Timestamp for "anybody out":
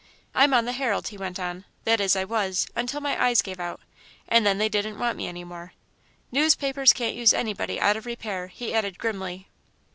7.35-7.95